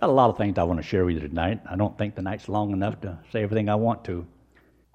[0.00, 1.60] Got a lot of things I want to share with you tonight.
[1.70, 4.26] I don't think the night's long enough to say everything I want to.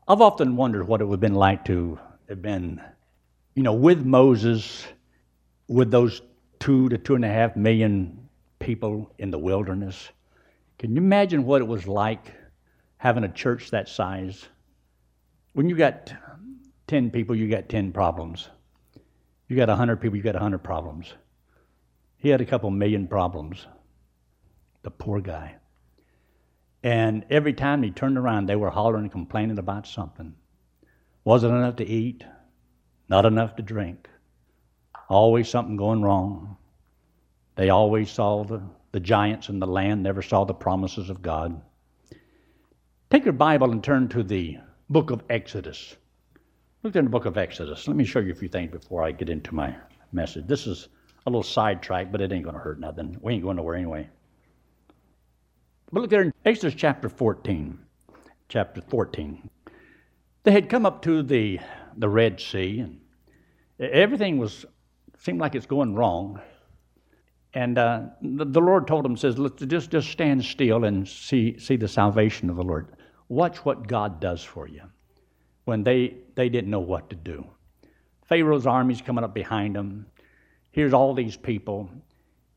[0.08, 2.82] I've often wondered what it would have been like to have been,
[3.54, 4.88] you know, with Moses,
[5.68, 6.24] with those
[6.58, 10.10] two to two and a half million people in the wilderness.
[10.80, 12.34] Can you imagine what it was like
[12.98, 14.48] having a church that size?
[15.54, 16.12] When you got
[16.88, 18.50] 10 people, you got 10 problems.
[19.50, 21.14] You got 100 people, you got 100 problems.
[22.18, 23.68] He had a couple million problems.
[24.86, 25.56] The poor guy.
[26.84, 30.36] And every time he turned around, they were hollering and complaining about something.
[31.24, 32.24] Wasn't enough to eat,
[33.10, 34.08] not enough to drink.
[35.10, 36.58] Always something going wrong.
[37.56, 41.60] They always saw the, the giants in the land, never saw the promises of God.
[43.10, 44.60] Take your Bible and turn to the
[44.92, 45.96] book of Exodus.
[46.84, 47.88] Look in the book of Exodus.
[47.88, 49.76] Let me show you a few things before I get into my
[50.12, 50.46] message.
[50.46, 50.90] This is
[51.26, 53.18] a little sidetrack, but it ain't going to hurt nothing.
[53.20, 54.10] We ain't going nowhere anyway.
[55.96, 57.80] But look there in Exodus chapter 14.
[58.50, 59.50] Chapter 14.
[60.44, 61.62] They had come up to the,
[61.96, 63.00] the Red Sea, and
[63.80, 64.66] everything was
[65.20, 66.42] seemed like it's going wrong.
[67.54, 71.58] And uh, the, the, Lord told them, says, Let's just, just stand still and see,
[71.60, 72.90] see the salvation of the Lord.
[73.30, 74.82] Watch what God does for you
[75.64, 77.48] when they, they didn't know what to do.
[78.26, 80.08] Pharaoh's army's coming up behind them.
[80.72, 81.90] Here's all these people.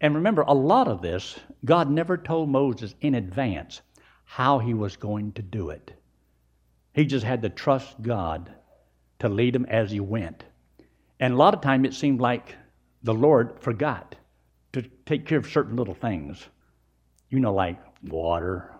[0.00, 3.82] And remember, a lot of this, God never told Moses in advance
[4.24, 5.92] how he was going to do it.
[6.92, 8.52] He just had to trust God
[9.18, 10.44] to lead him as he went.
[11.18, 12.54] And a lot of time it seemed like
[13.02, 14.14] the Lord forgot
[14.72, 16.46] to take care of certain little things.
[17.30, 18.72] You know, like water.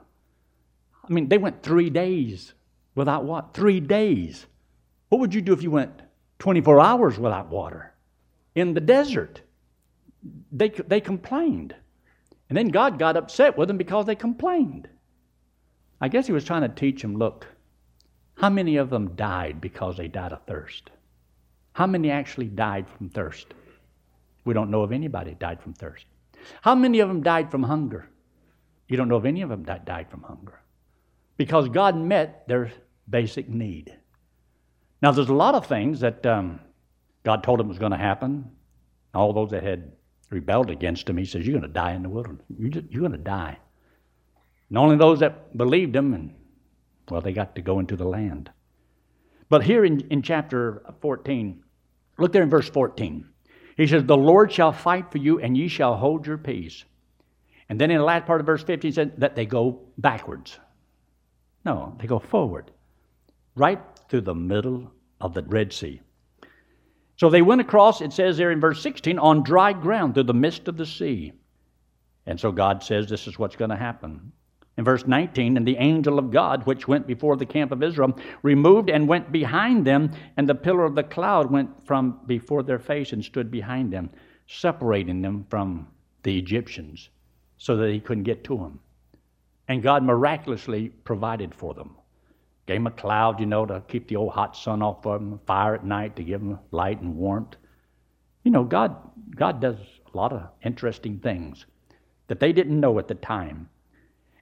[1.09, 2.55] I mean, they went three days
[2.95, 3.55] without what?
[3.55, 4.47] Three days.
[5.09, 6.03] What would you do if you went
[6.39, 7.95] 24 hours without water
[8.55, 9.43] in the desert?
[10.53, 11.75] They, they complained.
[12.49, 14.89] And then God got upset with them because they complained.
[16.01, 17.47] I guess he was trying to teach them look,
[18.37, 20.91] how many of them died because they died of thirst?
[21.73, 23.49] How many actually died from thirst?
[24.45, 26.07] We don't know of anybody died from thirst.
[26.63, 28.09] How many of them died from hunger?
[28.89, 30.61] You don't know of any of them that died from hunger.
[31.37, 32.73] Because God met their
[33.09, 33.97] basic need.
[35.03, 36.61] Now, there's a lot of things that um,
[37.25, 38.51] God told them was going to happen.
[39.15, 39.93] All those that had
[40.31, 42.45] rebelled against him, he says, You're going to die in the wilderness.
[42.57, 43.59] You're, you're going to die.
[44.69, 46.35] And only those that believed him, and
[47.11, 48.51] well, they got to go into the land.
[49.49, 51.63] But here in, in chapter 14,
[52.19, 53.27] look there in verse 14.
[53.77, 56.85] He says, The Lord shall fight for you, and ye shall hold your peace.
[57.69, 60.59] And then in the last part of verse 15, he said that they go backwards.
[61.65, 62.71] No, they go forward,
[63.55, 64.91] right through the middle
[65.21, 66.01] of the Red Sea.
[67.19, 70.35] So they went across, it says there in verse 16, on dry ground through the
[70.35, 71.33] midst of the sea.
[72.27, 74.33] And so God says this is what's going to happen.
[74.77, 78.17] In verse 19, and the angel of God, which went before the camp of Israel,
[78.43, 82.79] removed and went behind them, and the pillar of the cloud went from before their
[82.79, 84.11] face and stood behind them,
[84.47, 85.89] separating them from
[86.23, 87.11] the Egyptians
[87.57, 88.79] so that he couldn't get to them.
[89.67, 91.97] And God miraculously provided for them.
[92.69, 95.41] Gave them a cloud, you know, to keep the old hot sun off of them,
[95.47, 97.57] fire at night to give them light and warmth.
[98.45, 98.95] You know, God,
[99.35, 99.77] God does
[100.13, 101.65] a lot of interesting things
[102.27, 103.71] that they didn't know at the time.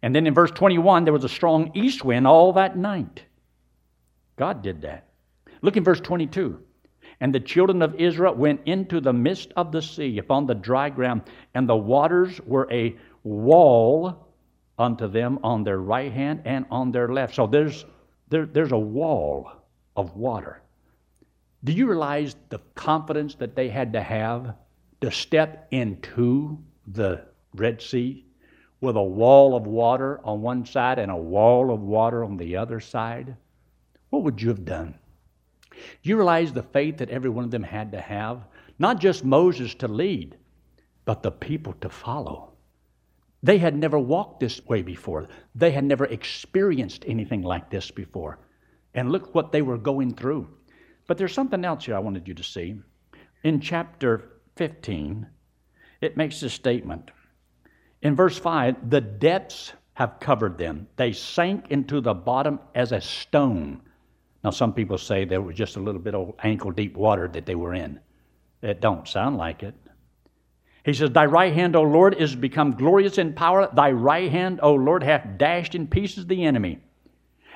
[0.03, 3.23] And then in verse 21, there was a strong east wind all that night.
[4.35, 5.07] God did that.
[5.63, 6.61] Look in verse 22.
[7.21, 10.91] And the children of Israel went into the midst of the sea upon the dry
[10.91, 11.23] ground,
[11.55, 14.33] and the waters were a wall
[14.77, 17.37] unto them on their right hand and on their left.
[17.37, 17.85] So there's
[18.29, 19.51] there, there's a wall
[19.97, 20.61] of water.
[21.65, 24.55] Do you realize the confidence that they had to have
[25.01, 28.25] to step into the Red Sea
[28.81, 32.57] with a wall of water on one side and a wall of water on the
[32.57, 33.37] other side?
[34.11, 34.99] What would you have done?
[35.71, 38.45] Do you realize the faith that every one of them had to have?
[38.79, 40.37] Not just Moses to lead,
[41.05, 42.53] but the people to follow.
[43.43, 45.29] They had never walked this way before.
[45.55, 48.39] They had never experienced anything like this before.
[48.95, 50.49] And look what they were going through.
[51.07, 52.77] But there's something else here I wanted you to see.
[53.45, 55.27] In chapter 15,
[56.01, 57.11] it makes this statement.
[58.03, 60.89] In verse 5, the depths have covered them.
[60.97, 63.83] They sank into the bottom as a stone.
[64.45, 67.47] Now, some people say there was just a little bit of ankle deep water that
[67.47, 68.01] they were in.
[68.63, 69.75] It don't sound like it.
[70.87, 73.69] He says, Thy right hand, O Lord, is become glorious in power.
[73.75, 76.79] Thy right hand, O Lord, hath dashed in pieces the enemy.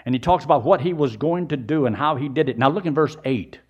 [0.05, 2.59] And he talks about what he was going to do and how he did it.
[2.59, 3.61] Now look in verse 8.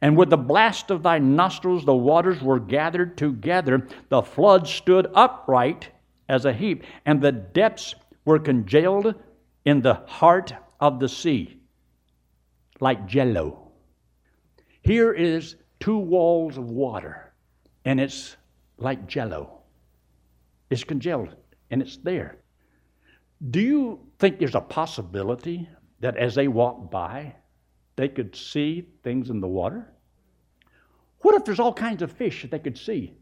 [0.00, 5.08] And with the blast of thy nostrils the waters were gathered together, the flood stood
[5.12, 5.88] upright
[6.28, 9.16] as a heap, and the depths were congealed
[9.64, 11.58] in the heart of the sea,
[12.78, 13.72] like jello.
[14.82, 17.32] Here is two walls of water,
[17.84, 18.36] and it's
[18.82, 19.62] like jello.
[20.70, 21.34] It's congealed,
[21.70, 22.38] and it's there.
[23.50, 25.68] Do you think there's a possibility
[26.00, 27.34] that as they walk by,
[27.96, 29.92] they could see things in the water?
[31.20, 33.14] What if there's all kinds of fish that they could see?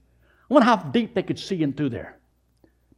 [0.51, 2.19] I wonder how deep they could see in through there.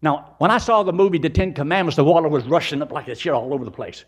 [0.00, 3.06] Now, when I saw the movie The Ten Commandments, the water was rushing up like
[3.06, 4.04] this here all over the place.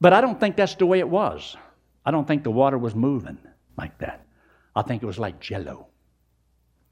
[0.00, 1.56] But I don't think that's the way it was.
[2.04, 3.38] I don't think the water was moving
[3.76, 4.26] like that.
[4.74, 5.88] I think it was like jello.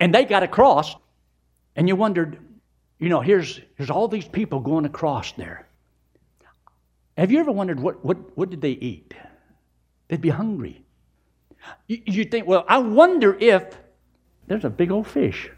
[0.01, 0.95] And they got across,
[1.77, 2.39] and you wondered,
[2.99, 5.67] you know, here's, here's all these people going across there.
[7.17, 9.15] Have you ever wondered what, what, what did they eat?
[10.09, 10.85] They'd be hungry.
[11.87, 13.77] You, you think, well, I wonder if
[14.47, 15.51] there's a big old fish.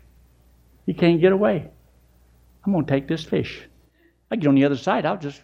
[0.85, 1.69] He can't get away.
[2.65, 3.67] I'm going to take this fish.
[4.31, 5.41] I get on the other side, I'll just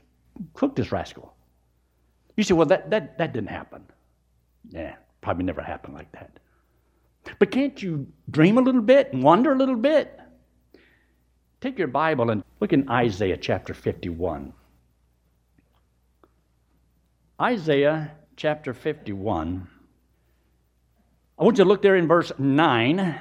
[0.54, 1.34] cook this rascal.
[2.36, 3.84] You say, well, that, that, that didn't happen.
[4.70, 6.38] Yeah, probably never happened like that.
[7.38, 10.18] But can't you dream a little bit and wonder a little bit?
[11.60, 14.52] Take your Bible and look in Isaiah chapter 51.
[17.40, 19.68] Isaiah chapter 51.
[21.38, 23.20] I want you to look there in verse 9.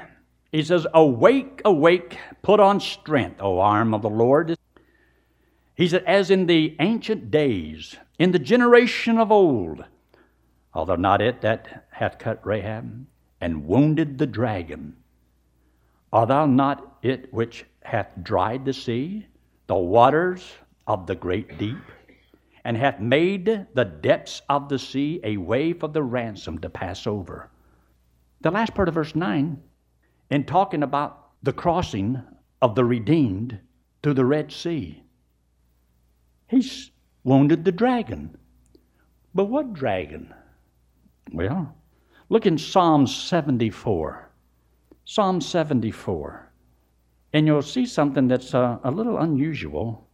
[0.51, 4.57] He says, Awake, awake, put on strength, O arm of the Lord.
[5.75, 9.86] He said, As in the ancient days, in the generation of old,
[10.74, 13.06] although not it that hath cut Rahab
[13.41, 14.95] and wounded the dragon,
[16.13, 19.25] art thou not it which hath dried the sea,
[19.67, 20.53] the waters
[20.88, 21.81] of the great deep,
[22.63, 27.07] and hath made the depths of the sea a way for the ransom to pass
[27.07, 27.49] over?
[28.41, 29.61] The last part of verse 9
[30.29, 32.21] in talking about the crossing
[32.61, 33.59] of the redeemed
[34.01, 35.03] through the Red Sea.
[36.47, 36.91] He's
[37.23, 38.38] wounded the dragon.
[39.33, 40.33] But what dragon?
[41.31, 41.75] Well,
[42.31, 44.29] look in Psalm 74.
[45.03, 46.49] Psalm 74.
[47.33, 50.07] And you'll see something that's uh, a little unusual.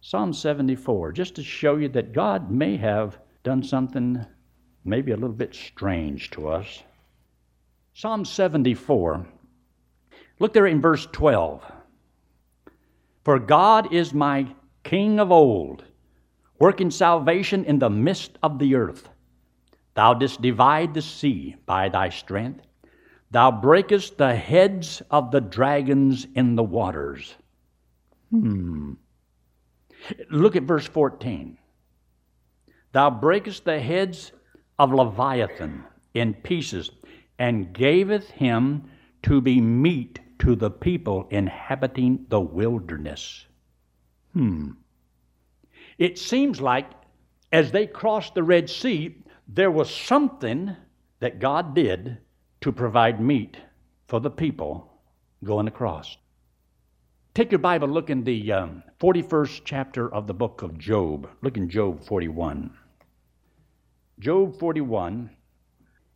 [0.00, 4.26] Psalm 74, just to show you that God may have done something
[4.84, 6.82] maybe a little bit strange to us.
[7.94, 9.24] Psalm 74.
[10.40, 11.64] Look there in verse 12.
[13.22, 14.48] For God is my
[14.82, 15.84] King of old,
[16.58, 19.08] working salvation in the midst of the earth.
[19.94, 22.66] Thou didst divide the sea by thy strength.
[23.30, 27.34] Thou breakest the heads of the dragons in the waters.
[28.30, 28.94] Hmm.
[30.30, 31.58] Look at verse 14.
[32.92, 34.32] Thou breakest the heads
[34.78, 36.90] of Leviathan in pieces
[37.38, 38.84] and gaveth him
[39.22, 43.46] to be meat to the people inhabiting the wilderness.
[44.32, 44.72] Hmm.
[45.98, 46.90] It seems like
[47.52, 49.16] as they crossed the Red Sea,
[49.48, 50.76] there was something
[51.20, 52.18] that God did
[52.60, 53.56] to provide meat
[54.08, 54.90] for the people
[55.42, 56.16] going across.
[57.34, 61.28] Take your Bible, look in the um, 41st chapter of the book of Job.
[61.42, 62.70] Look in Job 41.
[64.20, 65.30] Job 41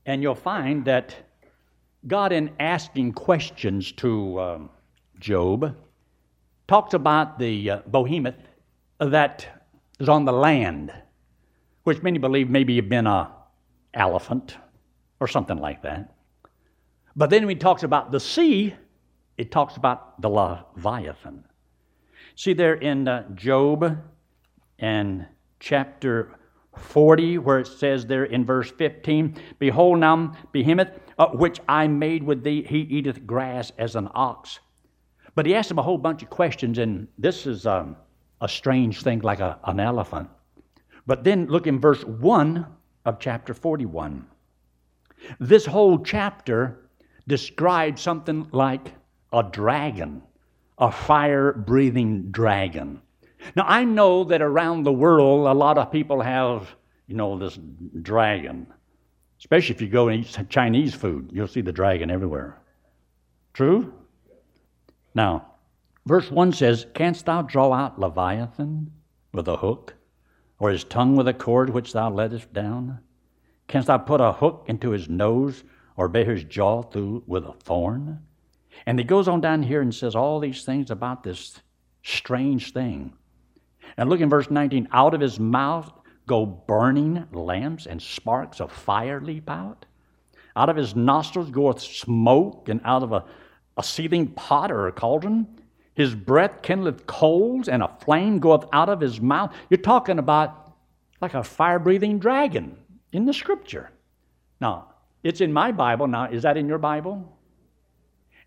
[0.08, 1.14] and you'll find that
[2.06, 4.70] God, in asking questions to um,
[5.20, 5.76] Job,
[6.66, 8.36] talks about the uh, behemoth
[8.98, 9.46] that
[10.00, 10.92] is on the land,
[11.88, 13.32] which many believe maybe have been a
[13.94, 14.58] elephant
[15.20, 16.14] or something like that.
[17.16, 18.74] But then when he talks about the sea,
[19.38, 21.44] it talks about the Leviathan.
[22.36, 24.00] See there in uh, Job
[24.78, 25.26] and
[25.60, 26.38] chapter
[26.76, 32.22] 40, where it says there in verse 15, Behold, now behemoth, uh, which I made
[32.22, 34.60] with thee, he eateth grass as an ox.
[35.34, 37.96] But he asked him a whole bunch of questions, and this is um,
[38.42, 40.28] a strange thing like a, an elephant.
[41.08, 42.66] But then look in verse 1
[43.06, 44.26] of chapter 41.
[45.40, 46.90] This whole chapter
[47.26, 48.92] describes something like
[49.32, 50.20] a dragon,
[50.76, 53.00] a fire breathing dragon.
[53.56, 57.58] Now, I know that around the world, a lot of people have, you know, this
[58.02, 58.66] dragon.
[59.38, 62.60] Especially if you go and eat Chinese food, you'll see the dragon everywhere.
[63.54, 63.94] True?
[65.14, 65.54] Now,
[66.04, 68.92] verse 1 says, Canst thou draw out Leviathan
[69.32, 69.94] with a hook,
[70.58, 73.00] or his tongue with a cord which thou lettest down?
[73.66, 75.62] Canst thou put a hook into his nose,
[75.96, 78.20] or bear his jaw through with a thorn?
[78.86, 81.60] And he goes on down here and says all these things about this
[82.02, 83.12] strange thing.
[83.96, 85.92] And look in verse 19 out of his mouth
[86.26, 89.86] go burning lamps and sparks of fire leap out.
[90.54, 93.24] Out of his nostrils goeth smoke, and out of a,
[93.76, 95.57] a seething pot or a cauldron
[95.98, 99.52] His breath kindleth coals, and a flame goeth out of his mouth.
[99.68, 100.76] You're talking about
[101.20, 102.78] like a fire breathing dragon
[103.10, 103.90] in the scripture.
[104.60, 106.06] Now, it's in my Bible.
[106.06, 107.36] Now, is that in your Bible?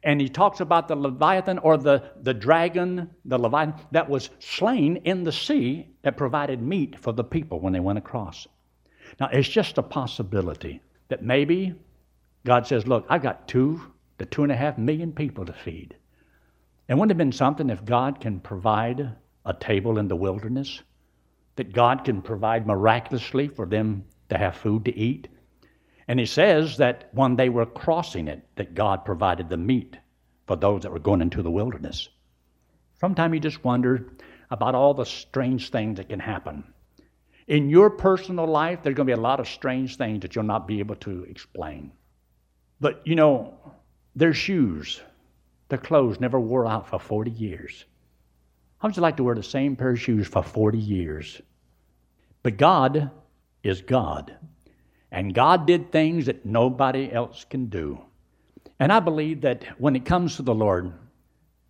[0.02, 5.02] And he talks about the Leviathan or the, the dragon, the Leviathan, that was slain
[5.04, 8.48] in the sea that provided meat for the people when they went across.
[9.20, 11.76] Now, it's just a possibility that maybe
[12.46, 13.82] God says, Look, I've got two
[14.20, 15.98] to two and a half million people to feed.
[16.92, 20.82] And wouldn't it have been something if God can provide a table in the wilderness?
[21.56, 25.30] That God can provide miraculously for them to have food to eat?
[26.10, 29.96] And he says that when they were crossing it, that God provided the meat
[30.48, 32.10] for those that were going into the wilderness.
[33.00, 34.12] Sometimes you just wonder
[34.50, 36.62] about all the strange things that can happen.
[37.48, 40.44] In your personal life, there's going to be a lot of strange things that you'll
[40.44, 41.94] not be able to explain.
[42.82, 43.54] But you know,
[44.14, 45.00] their shoes,
[45.72, 47.86] their clothes never wore out for 40 years.
[48.78, 51.42] How would you like to wear the same pair of shoes for 40 years?
[52.44, 53.10] But God
[53.64, 54.36] is God.
[55.12, 58.02] And God did things that nobody else can do.
[58.80, 60.94] And I believe that when it comes to the Lord,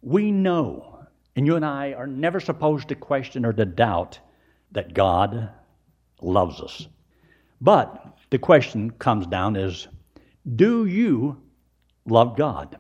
[0.02, 1.06] we know,
[1.36, 4.20] and you and I are never supposed to question or to doubt
[4.72, 5.50] that God
[6.22, 6.88] loves us.
[7.60, 9.88] But the question comes down is
[10.56, 11.42] do you
[12.06, 12.78] love God?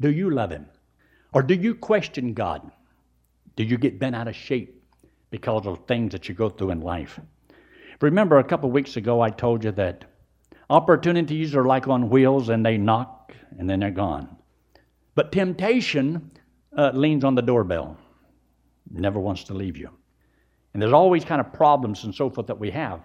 [0.00, 0.66] Do you love Him?
[1.32, 2.70] Or do you question God?
[3.56, 4.82] Do you get bent out of shape
[5.30, 7.20] because of things that you go through in life?
[8.00, 10.06] Remember, a couple of weeks ago, I told you that
[10.70, 14.36] opportunities are like on wheels and they knock and then they're gone.
[15.14, 16.30] But temptation
[16.76, 17.98] uh, leans on the doorbell,
[18.90, 19.90] never wants to leave you.
[20.72, 23.00] And there's always kind of problems and so forth that we have.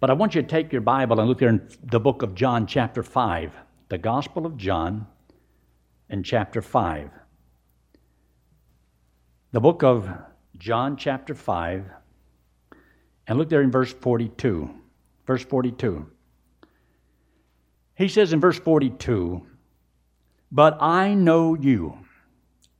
[0.00, 2.34] But I want you to take your Bible and look there in the book of
[2.34, 3.52] John, chapter 5,
[3.88, 5.06] the Gospel of John,
[6.08, 7.10] in chapter 5.
[9.52, 10.08] The book of
[10.58, 11.90] John, chapter 5
[13.26, 14.70] and look there in verse 42.
[15.26, 16.06] Verse 42.
[17.96, 19.44] He says in verse 42,
[20.52, 21.98] But I know you.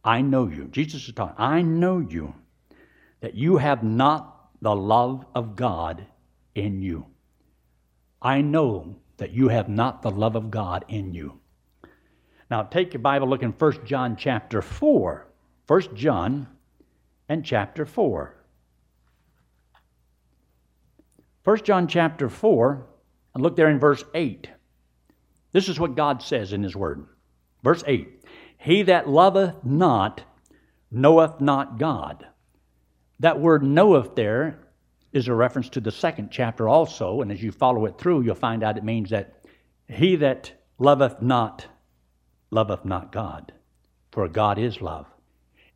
[0.04, 0.68] I know you.
[0.68, 1.35] Jesus is talking.
[1.38, 2.35] I know you,
[3.21, 6.06] that you have not the love of God
[6.54, 7.06] in you.
[8.23, 11.40] I know that you have not the love of God in you.
[12.50, 15.26] Now take your Bible, look in 1 John chapter 4.
[15.67, 16.47] 1 John
[17.29, 18.35] and chapter 4.
[21.45, 22.87] 1 John chapter 4,
[23.35, 24.49] and look there in verse 8.
[25.53, 27.07] This is what God says in His Word.
[27.62, 28.25] Verse 8
[28.59, 30.23] He that loveth not
[30.91, 32.26] knoweth not God.
[33.21, 34.59] That word knoweth there
[35.12, 38.35] is a reference to the second chapter also, and as you follow it through, you'll
[38.35, 39.35] find out it means that
[39.88, 41.67] he that loveth not
[42.50, 43.53] loveth not God,
[44.12, 45.07] for God is love.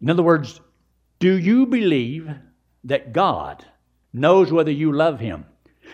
[0.00, 0.60] In other words,
[1.18, 2.30] do you believe
[2.84, 3.64] that God
[4.12, 5.44] knows whether you love Him?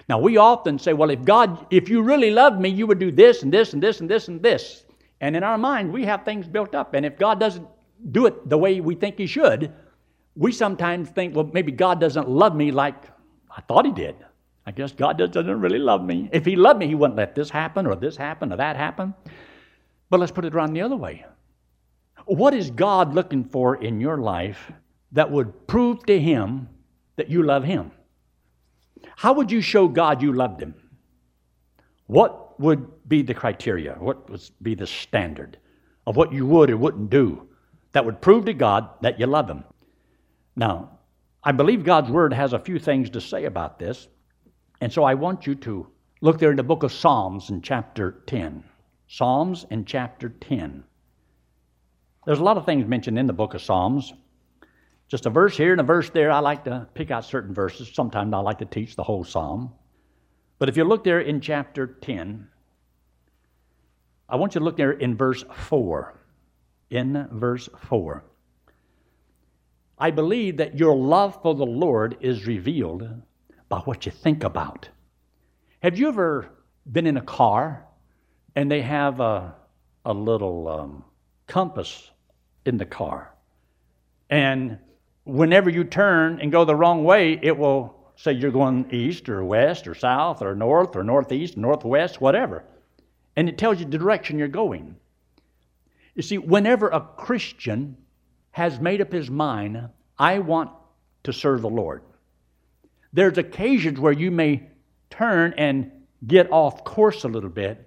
[0.09, 3.11] Now, we often say, well, if God, if you really loved me, you would do
[3.11, 4.85] this and this and this and this and this.
[5.21, 6.95] And in our mind, we have things built up.
[6.95, 7.67] And if God doesn't
[8.13, 9.73] do it the way we think He should,
[10.37, 13.05] we sometimes think, well, maybe God doesn't love me like
[13.51, 14.17] I thought He did.
[14.67, 16.29] I guess God doesn't really love me.
[16.33, 19.15] If He loved me, He wouldn't let this happen or this happen or that happen.
[20.11, 21.25] But let's put it around the other way.
[22.27, 24.73] What is God looking for in your life
[25.13, 26.69] that would prove to Him
[27.17, 27.91] that you love Him?
[29.17, 30.75] How would you show God you loved him?
[32.07, 33.95] What would be the criteria?
[33.99, 35.59] What would be the standard
[36.07, 37.49] of what you would or wouldn't do
[37.93, 39.65] that would prove to God that you love him?
[40.55, 40.99] Now,
[41.43, 44.09] I believe God's word has a few things to say about this,
[44.81, 45.87] and so I want you to
[46.21, 48.65] look there in the book of Psalms in chapter 10.
[49.09, 50.85] Psalms in chapter 10.
[52.25, 54.13] There's a lot of things mentioned in the book of Psalms.
[55.09, 56.33] Just a verse here and a verse there.
[56.33, 57.89] I like to pick out certain verses.
[57.93, 59.73] Sometimes I like to teach the whole psalm.
[60.59, 62.49] But if you look there in chapter 10,
[64.29, 66.19] I want you to look there in verse 4.
[66.91, 68.25] In verse 4.
[69.99, 73.09] I believe that your love for the Lord is revealed
[73.69, 74.89] by what you think about.
[75.83, 76.51] Have you ever
[76.91, 77.86] been in a car
[78.57, 79.55] and they have a,
[80.05, 81.05] a little um,
[81.47, 82.11] compass
[82.65, 83.33] in the car?
[84.29, 84.79] And
[85.25, 89.45] whenever you turn and go the wrong way, it will say you're going east or
[89.45, 92.65] west or south or north or northeast, northwest, whatever.
[93.37, 94.97] And it tells you the direction you're going.
[96.15, 97.99] You see, whenever a Christian
[98.53, 100.71] has made up his mind, I want
[101.25, 102.03] to serve the Lord,
[103.13, 104.63] there's occasions where you may
[105.11, 105.91] turn and
[106.27, 107.86] get off course a little bit,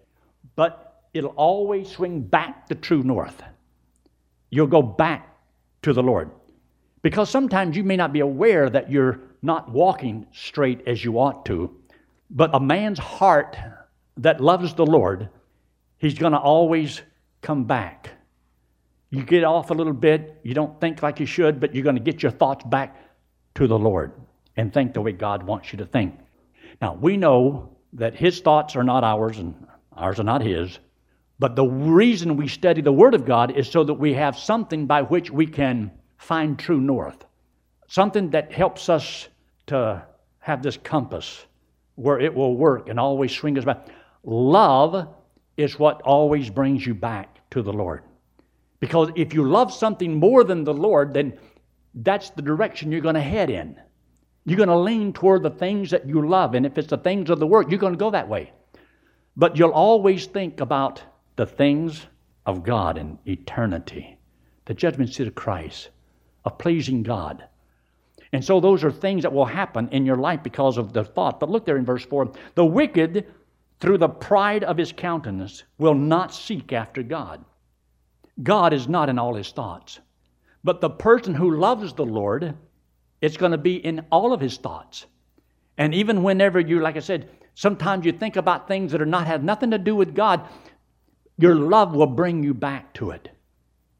[0.59, 3.41] but it'll always swing back to true north.
[4.49, 5.37] You'll go back
[5.83, 6.31] to the Lord.
[7.01, 11.45] Because sometimes you may not be aware that you're not walking straight as you ought
[11.45, 11.73] to,
[12.29, 13.55] but a man's heart
[14.17, 15.29] that loves the Lord,
[15.97, 17.03] he's going to always
[17.41, 18.09] come back.
[19.11, 21.95] You get off a little bit, you don't think like you should, but you're going
[21.95, 22.97] to get your thoughts back
[23.55, 24.11] to the Lord
[24.57, 26.19] and think the way God wants you to think.
[26.81, 29.55] Now, we know that His thoughts are not ours and
[29.99, 30.79] ours are not His,
[31.39, 34.85] but the reason we study the Word of God is so that we have something
[34.85, 37.25] by which we can find true north,
[37.87, 39.27] something that helps us
[39.67, 40.03] to
[40.39, 41.45] have this compass
[41.95, 43.87] where it will work and always swing us back.
[44.23, 45.07] Love
[45.57, 48.03] is what always brings you back to the Lord.
[48.79, 51.37] Because if you love something more than the Lord, then
[51.93, 53.79] that's the direction you're going to head in.
[54.45, 56.55] You're going to lean toward the things that you love.
[56.55, 58.51] And if it's the things of the world, you're going to go that way.
[59.35, 61.01] But you'll always think about
[61.35, 62.05] the things
[62.45, 64.17] of God in eternity,
[64.65, 65.89] the judgment seat of Christ,
[66.45, 67.45] of pleasing God.
[68.31, 71.39] And so those are things that will happen in your life because of the thought.
[71.39, 73.25] But look there in verse 4 the wicked,
[73.79, 77.43] through the pride of his countenance, will not seek after God.
[78.43, 79.99] God is not in all his thoughts.
[80.63, 82.55] But the person who loves the Lord,
[83.21, 85.05] it's going to be in all of his thoughts.
[85.77, 89.27] And even whenever you, like I said, sometimes you think about things that are not
[89.27, 90.47] have nothing to do with God,
[91.37, 93.27] your love will bring you back to it.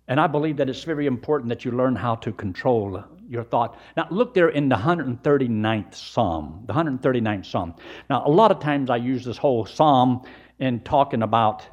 [0.08, 3.78] And I believe that it's very important that you learn how to control your thought.
[3.98, 6.64] Now, look there in the 139th Psalm.
[6.68, 7.76] The 139th Psalm.
[8.10, 10.22] Now, a lot of times I use this whole Psalm
[10.60, 11.66] in talking about,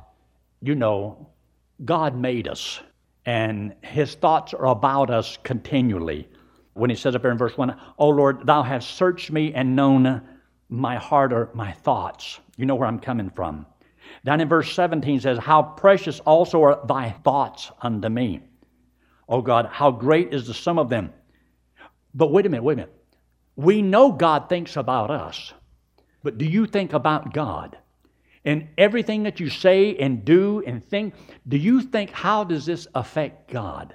[0.62, 1.28] you know,
[1.84, 2.80] God made us,
[3.24, 6.28] and His thoughts are about us continually.
[6.74, 9.76] When He says up here in verse 1, Oh Lord, Thou hast searched me and
[9.76, 10.22] known
[10.68, 12.40] my heart or my thoughts.
[12.56, 13.66] You know where I'm coming from.
[14.24, 18.40] Down in verse 17 says, How precious also are thy thoughts unto me.
[19.28, 21.12] Oh God, how great is the sum of them.
[22.14, 22.94] But wait a minute, wait a minute.
[23.56, 25.52] We know God thinks about us,
[26.22, 27.76] but do you think about God?
[28.46, 31.14] in everything that you say and do and think,
[31.48, 33.92] do you think, how does this affect God?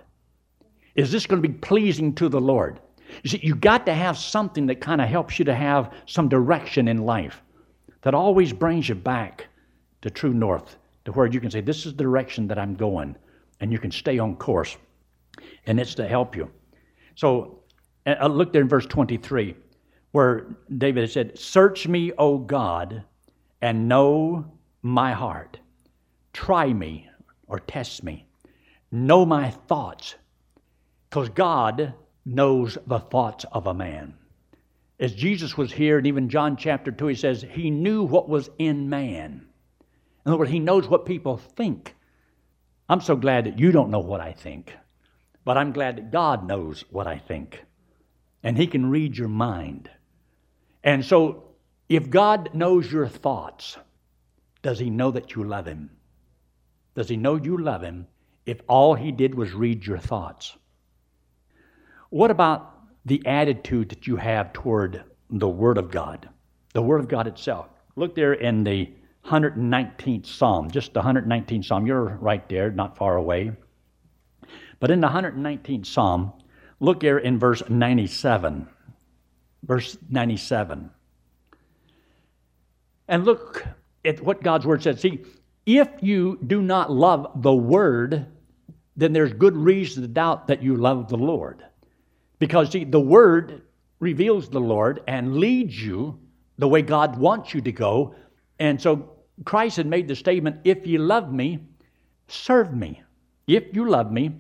[0.94, 2.82] Is this going to be pleasing to the Lord?
[3.24, 6.30] You see, you got to have something that kind of helps you to have some
[6.30, 7.42] direction in life
[8.02, 9.48] that always brings you back
[10.02, 13.16] to true north, to where you can say, This is the direction that I'm going,
[13.60, 14.78] and you can stay on course.
[15.66, 16.52] And it's to help you.
[17.16, 17.60] So
[18.06, 19.56] I look there in verse 23,
[20.12, 20.48] where
[20.78, 23.04] David said, Search me, O God,
[23.62, 24.46] and know
[24.82, 25.60] my heart.
[26.34, 27.10] Try me
[27.48, 28.26] or test me.
[28.92, 30.16] Know my thoughts.
[31.10, 31.94] Because God
[32.26, 34.16] knows the thoughts of a man.
[35.00, 38.50] As Jesus was here, and even John chapter 2, he says, He knew what was
[38.60, 39.48] in man.
[40.26, 41.96] In other words, He knows what people think.
[42.88, 44.76] I'm so glad that you don't know what I think,
[45.44, 47.64] but I'm glad that God knows what I think.
[48.44, 49.90] And He can read your mind.
[50.84, 51.46] And so
[51.90, 53.78] if God knows your thoughts,
[54.62, 55.90] does He know that you love Him?
[56.96, 58.08] Does He know you love Him
[58.46, 60.56] if all He did was read your thoughts?
[62.12, 66.28] What about the attitude that you have toward the Word of God,
[66.74, 67.68] the Word of God itself?
[67.96, 68.92] Look there in the
[69.26, 71.88] 119th Psalm, just the 119th Psalm.
[71.88, 73.54] You're right there, not far away.
[74.82, 76.34] But in the 119th Psalm,
[76.82, 78.68] look there in verse 97.
[79.64, 80.90] Verse 97.
[83.08, 83.66] And look
[84.04, 85.00] at what God's Word says.
[85.00, 85.24] See,
[85.66, 88.26] if you do not love the Word,
[88.98, 91.64] then there's good reason to doubt that you love the Lord.
[92.42, 93.62] Because, see, the Word
[94.02, 96.20] reveals the Lord and leads you
[96.58, 98.16] the way God wants you to go.
[98.60, 99.12] And so
[99.46, 101.60] Christ had made the statement if you love me,
[102.28, 103.02] serve me.
[103.48, 104.32] If you love me,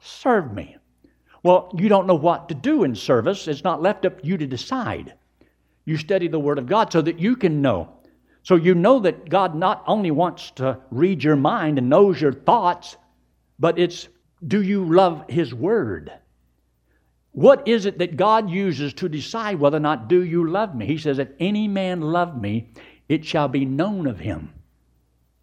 [0.00, 0.76] serve me.
[1.44, 3.46] Well, you don't know what to do in service.
[3.46, 5.14] It's not left up to you to decide.
[5.84, 7.94] You study the Word of God so that you can know
[8.44, 12.32] so you know that God not only wants to read your mind and knows your
[12.32, 12.98] thoughts,
[13.58, 14.08] but it's
[14.46, 16.12] do you love His Word?
[17.34, 20.86] What is it that God uses to decide whether or not do you love me?
[20.86, 22.70] He says, If any man love me,
[23.08, 24.52] it shall be known of him.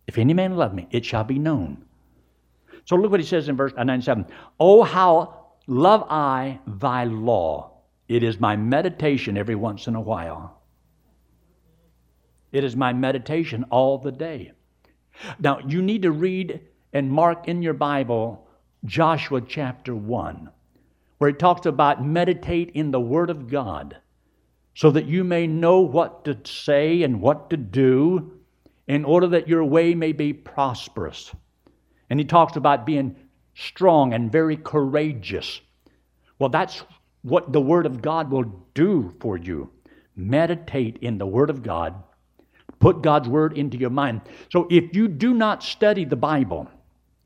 [0.08, 1.84] If any man love me, it shall be known.
[2.86, 4.26] So look what he says in verse uh, 97.
[4.58, 7.72] Oh, how love I thy law.
[8.08, 10.62] It is my meditation every once in a while.
[12.54, 14.54] It is my meditation all the day.
[15.40, 16.62] Now, you need to read
[16.94, 18.48] and mark in your Bible
[18.86, 20.50] Joshua chapter 1,
[21.22, 23.96] where it talks about meditate in the Word of God
[24.74, 28.40] so that you may know what to say and what to do
[28.88, 31.32] in order that your way may be prosperous.
[32.10, 33.16] And he talks about being
[33.54, 35.62] strong and very courageous.
[36.40, 36.84] Well, that's
[37.22, 39.70] what the Word of God will do for you.
[40.16, 41.94] Meditate in the Word of God.
[42.80, 44.22] Put God's Word into your mind.
[44.52, 46.68] So if you do not study the Bible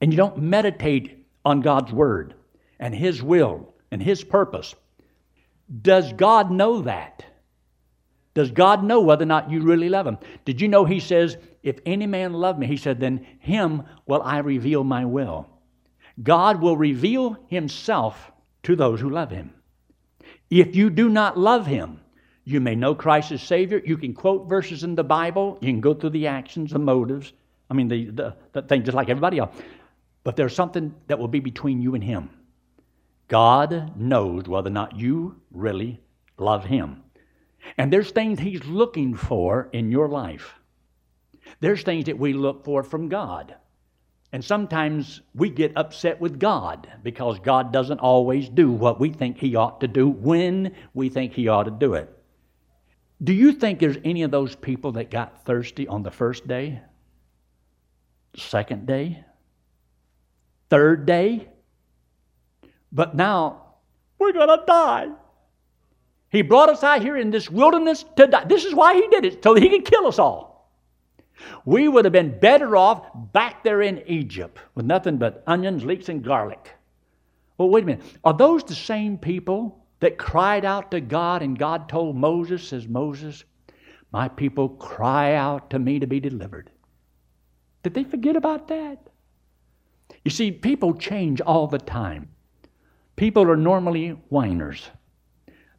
[0.02, 2.34] and you don't meditate on God's Word
[2.78, 4.76] and His will and His purpose,
[5.82, 7.24] does God know that?
[8.34, 10.18] Does God know whether or not you really love Him?
[10.44, 14.22] Did you know He says, If any man love me, He said, then Him will
[14.22, 15.48] I reveal my will.
[16.22, 19.54] God will reveal Himself to those who love Him.
[20.50, 22.02] If you do not love Him,
[22.44, 23.82] you may know Christ as Savior.
[23.84, 25.58] You can quote verses in the Bible.
[25.62, 27.32] You can go through the actions, the motives.
[27.70, 29.56] I mean, the, the, the thing just like everybody else.
[30.26, 32.30] But there's something that will be between you and Him.
[33.28, 36.02] God knows whether or not you really
[36.38, 37.04] love Him.
[37.78, 40.56] And there's things He's looking for in your life.
[41.60, 43.56] There's things that we look for from God.
[44.32, 49.38] And sometimes we get upset with God because God doesn't always do what we think
[49.38, 52.12] He ought to do when we think He ought to do it.
[53.24, 56.82] Do you think there's any of those people that got thirsty on the first day,
[58.36, 59.24] second day,
[60.70, 61.48] third day?
[62.96, 63.62] But now
[64.18, 65.10] we're going to die.
[66.30, 68.46] He brought us out here in this wilderness to die.
[68.46, 70.72] This is why He did it, so He could kill us all.
[71.66, 76.08] We would have been better off back there in Egypt with nothing but onions, leeks,
[76.08, 76.72] and garlic.
[77.58, 78.06] Well, wait a minute.
[78.24, 82.88] Are those the same people that cried out to God and God told Moses, says
[82.88, 83.44] Moses,
[84.14, 86.72] my people cry out to me to be delivered?
[87.84, 89.10] Did they forget about that?
[90.24, 92.30] You see, people change all the time.
[93.16, 94.90] People are normally whiners.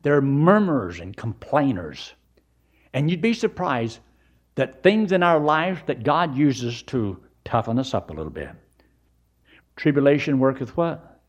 [0.02, 2.14] They're murmurers and complainers.
[2.92, 3.98] And you'd be surprised
[4.54, 8.50] that things in our lives that God uses to toughen us up a little bit.
[9.76, 11.20] Tribulation worketh what?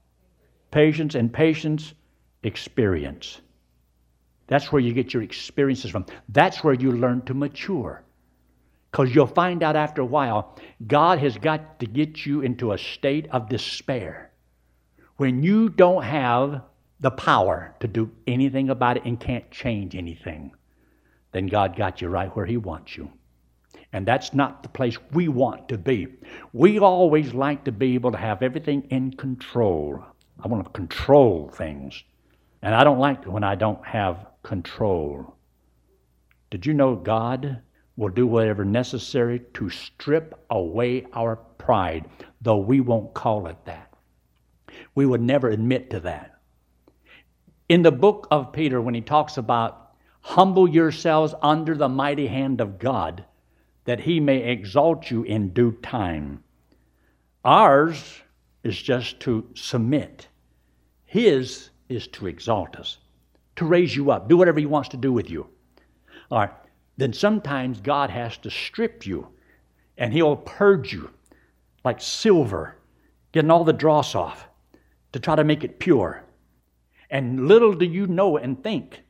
[0.72, 1.94] Patience, and patience,
[2.44, 3.42] experience.
[4.48, 6.06] That's where you get your experiences from.
[6.30, 8.04] That's where you learn to mature.
[8.92, 10.56] Because you'll find out after a while,
[10.88, 14.27] God has got to get you into a state of despair
[15.18, 16.62] when you don't have
[17.00, 20.52] the power to do anything about it and can't change anything
[21.32, 23.12] then God got you right where He wants you.
[23.94, 26.08] And that's not the place we want to be.
[26.52, 30.04] We always like to be able to have everything in control.
[30.44, 32.04] I want to control things.
[32.62, 35.36] And I don't like when I don't have control.
[36.50, 37.62] Did you know God
[37.96, 42.08] will do whatever necessary to strip away our pride,
[42.42, 43.87] though we won't call it that?
[44.98, 46.40] We would never admit to that.
[47.70, 52.60] In the book of Peter, when he talks about Humble yourselves under the mighty hand
[52.62, 53.24] of God,
[53.86, 56.44] that he may exalt you in due time.
[57.46, 58.24] Ours
[58.64, 60.30] is just to submit,
[61.06, 62.98] his is to exalt us,
[63.58, 65.48] to raise you up, do whatever he wants to do with you.
[66.32, 66.54] All right,
[66.98, 69.28] then sometimes God has to strip you
[69.96, 71.12] and he'll purge you
[71.86, 72.80] like silver,
[73.32, 74.48] getting all the dross off
[75.14, 76.24] to try to make it pure.
[77.10, 79.02] And little do you know and think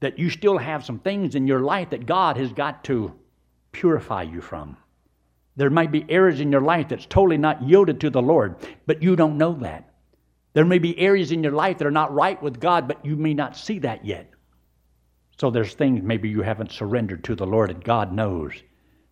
[0.00, 3.14] that you still have some things in your life that God has got to
[3.72, 4.76] purify you from.
[5.56, 9.02] There might be areas in your life that's totally not yielded to the Lord, but
[9.02, 9.94] you don't know that.
[10.52, 13.16] There may be areas in your life that are not right with God, but you
[13.16, 14.30] may not see that yet.
[15.38, 18.52] So there's things maybe you haven't surrendered to the Lord, and God knows.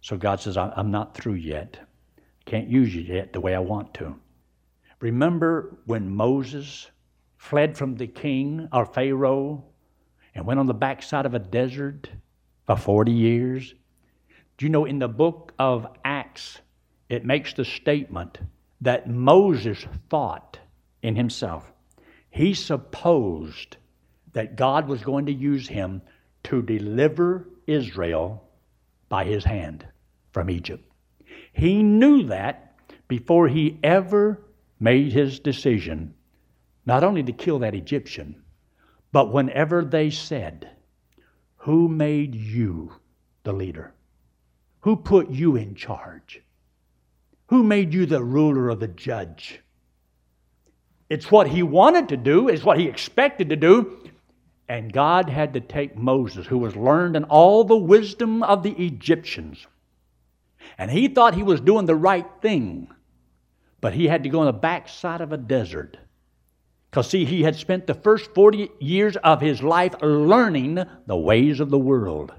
[0.00, 1.78] So God says, I'm not through yet.
[2.44, 4.16] Can't use you yet the way I want to.
[5.02, 6.88] Remember when Moses
[7.36, 9.64] fled from the king or Pharaoh
[10.32, 12.08] and went on the backside of a desert
[12.66, 13.74] for 40 years.
[14.56, 16.60] Do you know in the book of Acts,
[17.08, 18.38] it makes the statement
[18.80, 20.60] that Moses thought
[21.02, 21.72] in himself.
[22.30, 23.78] He supposed
[24.34, 26.00] that God was going to use him
[26.44, 28.48] to deliver Israel
[29.08, 29.84] by his hand
[30.30, 30.88] from Egypt.
[31.52, 32.76] He knew that
[33.08, 34.38] before he ever
[34.82, 36.12] made his decision,
[36.84, 38.42] not only to kill that Egyptian,
[39.12, 40.68] but whenever they said,
[41.58, 42.92] Who made you
[43.44, 43.94] the leader?
[44.80, 46.42] Who put you in charge?
[47.46, 49.60] Who made you the ruler or the judge?
[51.08, 53.98] It's what he wanted to do, it's what he expected to do.
[54.68, 58.72] And God had to take Moses, who was learned in all the wisdom of the
[58.72, 59.66] Egyptians.
[60.78, 62.88] And he thought he was doing the right thing,
[63.82, 65.98] but he had to go on the backside of a desert
[66.92, 71.58] because, see, he had spent the first 40 years of his life learning the ways
[71.58, 72.32] of the world.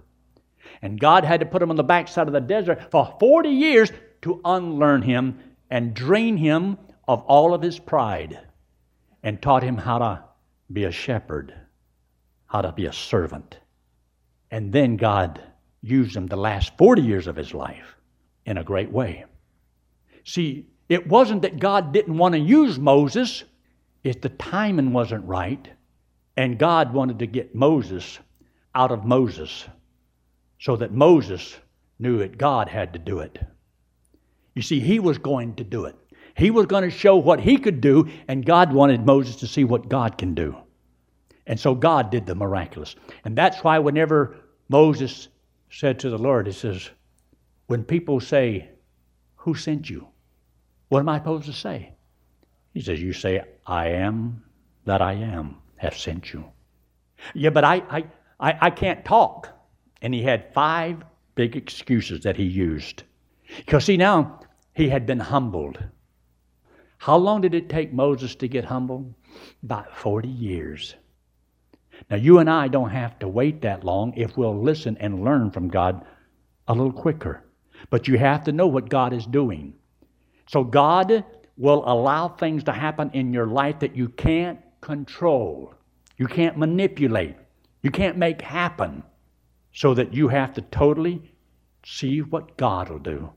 [0.82, 3.92] And God had to put him on the backside of the desert for 40 years
[4.22, 5.40] to unlearn him
[5.72, 6.78] and drain him
[7.08, 8.40] of all of his pride
[9.24, 10.24] and taught him how to
[10.72, 11.54] be a shepherd,
[12.46, 13.58] how to be a servant.
[14.52, 15.42] And then God
[15.82, 17.96] used him the last 40 years of his life
[18.46, 19.26] in a great way.
[20.26, 23.44] See, it wasn't that God didn't want to use Moses,
[24.04, 25.68] it's the timing wasn't right.
[26.36, 28.20] And God wanted to get Moses
[28.74, 29.66] out of Moses
[30.60, 31.58] so that Moses
[32.00, 33.40] knew that God had to do it.
[34.56, 35.96] You see, he was going to do it.
[36.36, 39.64] He was going to show what he could do, and God wanted Moses to see
[39.64, 40.58] what God can do.
[41.46, 42.96] And so God did the miraculous.
[43.26, 44.38] And that's why whenever
[44.70, 45.28] Moses
[45.70, 46.90] said to the Lord, He says,
[47.68, 48.70] When people say,
[49.38, 50.08] Who sent you?
[50.90, 51.94] What am I supposed to say?
[52.74, 54.44] He says, You say, I am
[54.86, 56.46] that I am have sent you.
[57.34, 58.06] Yeah, but I, I,
[58.40, 59.50] I, I can't talk.
[60.02, 61.04] And he had five
[61.36, 63.04] big excuses that he used.
[63.58, 64.40] Because, see, now
[64.74, 65.78] he had been humbled.
[66.98, 69.14] How long did it take Moses to get humbled?
[69.64, 70.96] About 40 years.
[72.10, 75.52] Now, you and I don't have to wait that long if we'll listen and learn
[75.52, 76.06] from God
[76.68, 77.44] a little quicker.
[77.90, 79.74] But you have to know what God is doing.
[80.48, 81.24] So, God
[81.58, 85.74] will allow things to happen in your life that you can't control,
[86.18, 87.36] you can't manipulate,
[87.82, 89.04] you can't make happen,
[89.74, 91.34] so that you have to totally
[91.86, 93.32] see what God will do.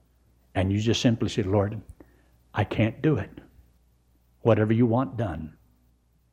[0.54, 1.80] And you just simply say, Lord,
[2.54, 3.30] I can't do it.
[4.42, 5.56] Whatever you want done,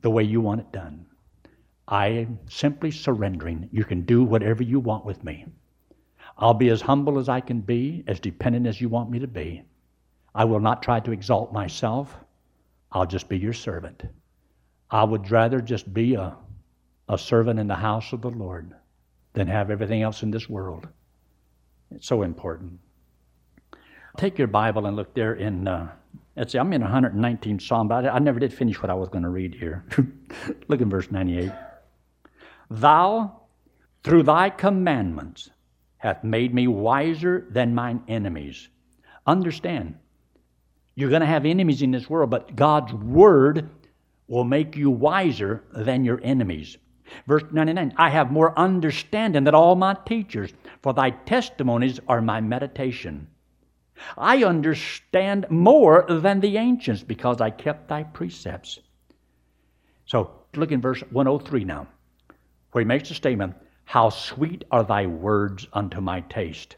[0.02, 1.06] the way you want it done.
[1.86, 3.68] I am simply surrendering.
[3.72, 5.46] You can do whatever you want with me.
[6.38, 9.26] I'll be as humble as I can be, as dependent as you want me to
[9.26, 9.62] be.
[10.34, 12.14] I will not try to exalt myself.
[12.90, 14.02] I'll just be your servant.
[14.90, 16.36] I would rather just be a,
[17.08, 18.74] a servant in the house of the Lord
[19.32, 20.88] than have everything else in this world.
[21.90, 22.78] It's so important.
[24.16, 25.90] Take your Bible and look there in, uh,
[26.36, 29.08] let's see, I'm in 119 Psalm, but I, I never did finish what I was
[29.08, 29.84] going to read here.
[30.68, 31.52] look in verse 98.
[32.70, 33.40] Thou,
[34.02, 35.50] through thy commandments,
[35.96, 38.68] hath made me wiser than mine enemies.
[39.26, 39.96] Understand,
[40.94, 43.70] you're going to have enemies in this world, but God's word
[44.28, 46.76] will make you wiser than your enemies.
[47.26, 50.52] Verse 99 I have more understanding than all my teachers,
[50.82, 53.28] for thy testimonies are my meditation.
[54.16, 58.80] I understand more than the ancients because I kept thy precepts.
[60.06, 61.86] So look in verse 103 now
[62.74, 63.54] where he makes the statement,
[63.84, 66.74] How sweet are thy words unto my taste.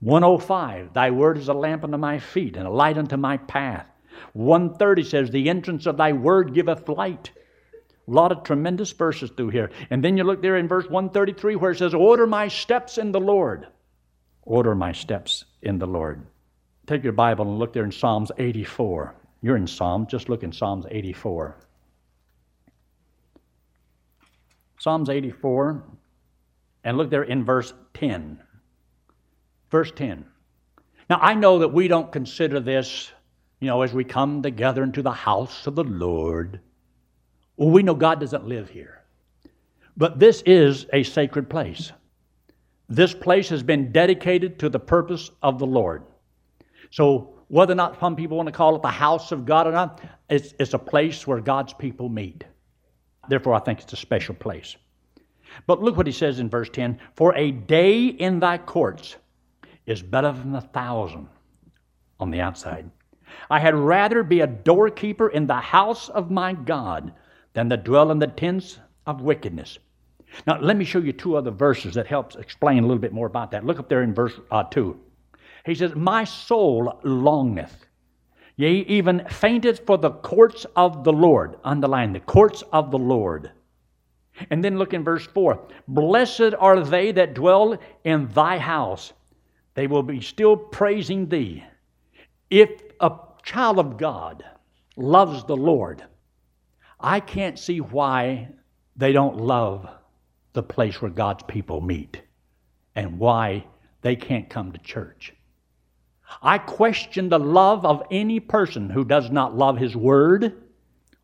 [0.00, 3.86] 105, Thy word is a lamp unto my feet and a light unto my path.
[4.32, 7.30] 130 says, The entrance of thy word giveth light.
[8.06, 9.70] A lot of tremendous verses through here.
[9.90, 13.12] And then you look there in verse 133 where it says, Order my steps in
[13.12, 13.66] the Lord.
[14.42, 16.26] Order my steps in the Lord.
[16.86, 19.14] Take your Bible and look there in Psalms 84.
[19.42, 21.56] You're in Psalm, just look in Psalms 84.
[24.78, 25.84] Psalms 84,
[26.84, 28.40] and look there in verse 10.
[29.70, 30.24] Verse 10.
[31.10, 33.10] Now, I know that we don't consider this,
[33.60, 36.60] you know, as we come together into the house of the Lord.
[37.56, 39.02] Well, we know God doesn't live here.
[39.96, 41.92] But this is a sacred place.
[42.88, 46.04] This place has been dedicated to the purpose of the Lord.
[46.90, 49.72] So, whether or not some people want to call it the house of God or
[49.72, 52.44] not, it's, it's a place where God's people meet.
[53.28, 54.76] Therefore, I think it's a special place.
[55.66, 59.16] But look what he says in verse 10 For a day in thy courts
[59.88, 61.28] is better than a thousand
[62.20, 62.90] on the outside.
[63.50, 67.12] I had rather be a doorkeeper in the house of my God
[67.54, 69.78] than to dwell in the tents of wickedness.
[70.46, 73.26] Now, let me show you two other verses that helps explain a little bit more
[73.26, 73.64] about that.
[73.64, 74.98] Look up there in verse uh, 2.
[75.64, 77.86] He says, My soul longeth
[78.58, 81.56] Yea, even fainted for the courts of the Lord.
[81.62, 83.52] Underline the courts of the Lord.
[84.50, 89.12] And then look in verse 4 Blessed are they that dwell in thy house,
[89.78, 91.62] they will be still praising thee.
[92.50, 93.12] If a
[93.44, 94.44] child of God
[94.96, 96.02] loves the Lord,
[96.98, 98.48] I can't see why
[98.96, 99.88] they don't love
[100.52, 102.20] the place where God's people meet
[102.96, 103.66] and why
[104.02, 105.32] they can't come to church.
[106.42, 110.60] I question the love of any person who does not love his word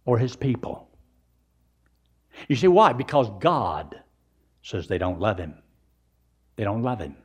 [0.05, 0.97] or his people.
[2.47, 2.93] You see why?
[2.93, 4.01] Because God
[4.63, 5.55] says they don't love him.
[6.55, 7.17] They don't love him.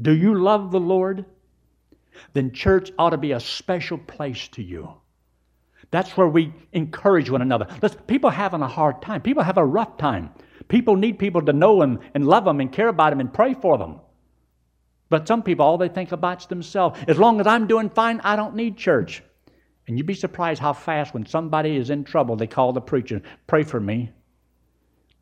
[0.00, 1.24] Do you love the Lord?
[2.32, 4.94] Then church ought to be a special place to you.
[5.90, 7.66] That's where we encourage one another.
[7.80, 9.22] Listen, people having a hard time.
[9.22, 10.30] People have a rough time.
[10.68, 13.54] People need people to know them and love them and care about them and pray
[13.54, 14.00] for them.
[15.08, 17.00] But some people, all they think about is themselves.
[17.08, 19.22] As long as I'm doing fine, I don't need church.
[19.86, 23.22] And you'd be surprised how fast, when somebody is in trouble, they call the preacher,
[23.46, 24.12] pray for me.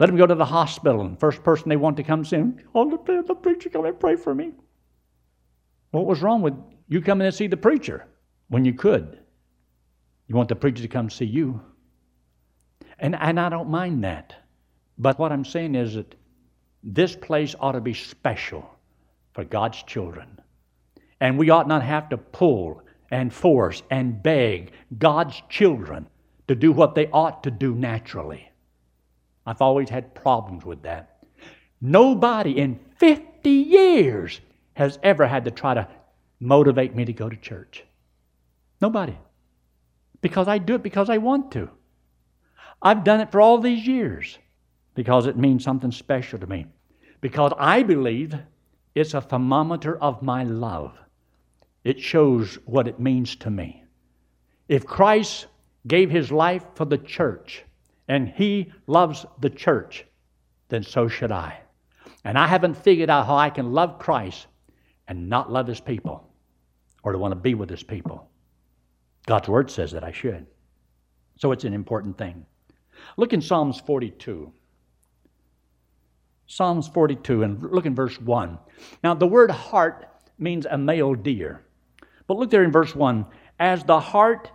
[0.00, 2.42] Let them go to the hospital, and first person they want to come see
[2.74, 4.52] oh, the preacher come and pray for me.
[5.96, 6.52] What was wrong with
[6.88, 8.06] you coming to see the preacher
[8.48, 9.18] when you could?
[10.28, 11.62] You want the preacher to come see you.
[12.98, 14.34] And, and I don't mind that.
[14.98, 16.14] But what I'm saying is that
[16.82, 18.68] this place ought to be special
[19.32, 20.38] for God's children.
[21.18, 26.10] And we ought not have to pull and force and beg God's children
[26.48, 28.46] to do what they ought to do naturally.
[29.46, 31.24] I've always had problems with that.
[31.80, 34.42] Nobody in 50 years
[34.76, 35.88] has ever had to try to
[36.38, 37.82] motivate me to go to church.
[38.78, 39.16] Nobody.
[40.20, 41.70] Because I do it because I want to.
[42.82, 44.38] I've done it for all these years
[44.94, 46.66] because it means something special to me.
[47.22, 48.34] Because I believe
[48.94, 50.92] it's a thermometer of my love.
[51.82, 53.82] It shows what it means to me.
[54.68, 55.46] If Christ
[55.86, 57.64] gave his life for the church
[58.08, 60.04] and he loves the church,
[60.68, 61.60] then so should I.
[62.24, 64.46] And I haven't figured out how I can love Christ
[65.08, 66.28] and not love his people
[67.02, 68.28] or to want to be with his people.
[69.26, 70.46] God's word says that I should.
[71.38, 72.46] So it's an important thing.
[73.16, 74.52] Look in Psalms 42.
[76.46, 78.58] Psalms 42, and look in verse 1.
[79.02, 81.64] Now, the word hart means a male deer.
[82.26, 83.26] But look there in verse 1
[83.58, 84.50] As the hart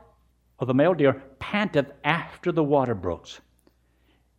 [0.59, 3.41] of the male deer panteth after the water brooks.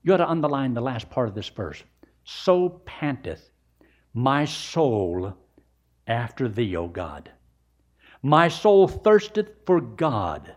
[0.03, 1.83] You ought to underline the last part of this verse.
[2.25, 3.51] So panteth
[4.14, 5.37] my soul
[6.07, 7.31] after thee, O God.
[8.23, 10.55] My soul thirsteth for God,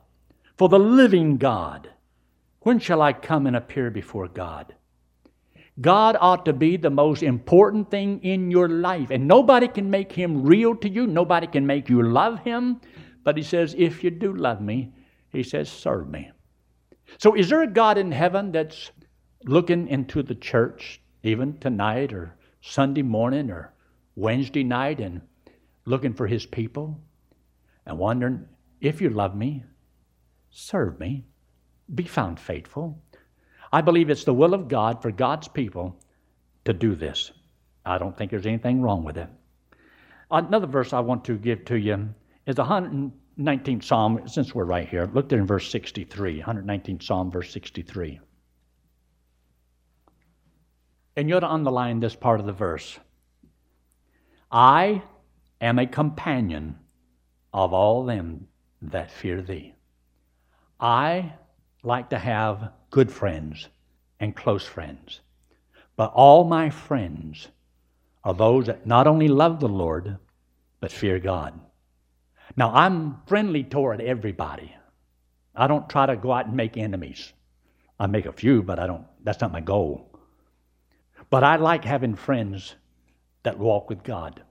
[0.58, 1.90] for the living God.
[2.62, 4.76] When shall I come and appear before God?
[5.82, 9.10] God ought to be the most important thing in your life.
[9.10, 11.06] And nobody can make him real to you.
[11.06, 12.80] Nobody can make you love him.
[13.24, 14.94] But he says, if you do love me,
[15.32, 16.32] he says, serve me.
[17.18, 18.92] So is there a God in heaven that's
[19.44, 23.74] looking into the church, even tonight or Sunday morning or
[24.16, 25.22] Wednesday night, and
[25.86, 27.00] looking for his people?
[27.86, 28.46] and wondering
[28.82, 29.64] if you love me,
[30.50, 31.24] serve me,
[31.94, 33.02] be found faithful.
[33.72, 36.00] I believe it's the will of God for God's people
[36.66, 37.32] to do this.
[37.86, 39.30] I don't think there's anything wrong with it.
[40.32, 42.10] Another verse I want to give to you
[42.48, 45.10] is the 119th Psalm, since we're right here.
[45.14, 48.20] Look there in verse 63, 119th Psalm, verse 63.
[51.16, 53.00] And you ought to underline this part of the verse.
[54.52, 55.04] I
[55.62, 56.78] am a companion
[57.54, 58.48] of all them
[58.82, 59.74] that fear thee.
[60.80, 61.34] I
[61.84, 63.68] like to have good friends
[64.20, 65.22] and close friends,
[65.96, 67.48] but all my friends
[68.24, 70.18] are those that not only love the Lord,
[70.80, 71.60] but fear God.
[72.58, 74.76] Now, I'm friendly toward everybody.
[75.56, 77.34] I don't try to go out and make enemies.
[78.00, 80.12] I make a few, but I don't, that's not my goal.
[81.30, 82.76] But I like having friends
[83.44, 84.44] that walk with God.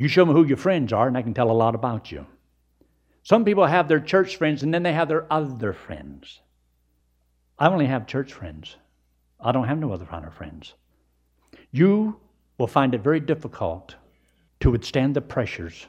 [0.00, 2.24] You show me who your friends are, and I can tell a lot about you.
[3.24, 6.40] Some people have their church friends, and then they have their other friends.
[7.58, 8.76] I only have church friends.
[9.40, 10.74] I don't have no other kind of friends.
[11.72, 12.20] You
[12.58, 13.96] will find it very difficult
[14.60, 15.88] to withstand the pressures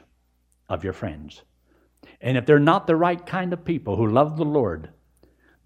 [0.68, 1.42] of your friends.
[2.20, 4.90] And if they're not the right kind of people who love the Lord,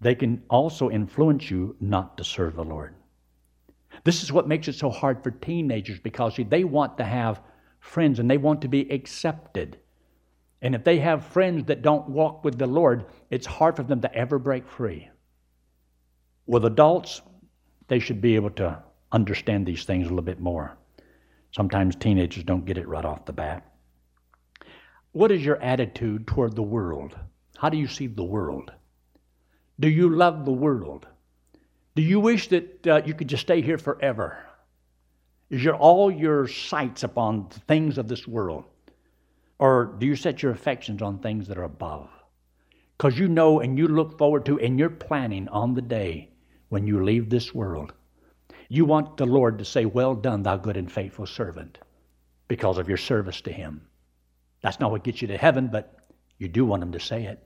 [0.01, 2.93] they can also influence you not to serve the Lord.
[4.03, 7.41] This is what makes it so hard for teenagers because see, they want to have
[7.85, 9.77] friends and they want to be accepted.
[10.61, 14.01] And if they have friends that don't walk with the Lord, it's hard for them
[14.01, 15.09] to ever break free.
[16.47, 17.21] With adults,
[17.87, 20.77] they should be able to understand these things a little bit more.
[21.51, 23.63] Sometimes teenagers don't get it right off the bat.
[25.11, 27.15] What is your attitude toward the world?
[27.57, 28.71] How do you see the world?
[29.79, 31.07] Do you love the world?
[31.95, 34.37] Do you wish that uh, you could just stay here forever?
[35.49, 38.65] Is your all your sights upon the things of this world?
[39.59, 42.09] Or do you set your affections on things that are above?
[42.97, 46.29] Because you know and you look forward to and you're planning on the day
[46.69, 47.93] when you leave this world.
[48.69, 51.77] You want the Lord to say, Well done, thou good and faithful servant,
[52.47, 53.87] because of your service to Him.
[54.61, 56.07] That's not what gets you to heaven, but
[56.39, 57.43] you do want Him to say it.